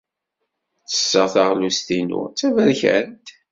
[0.83, 3.27] Ttesseɣ taɣlust-inu d taberkant.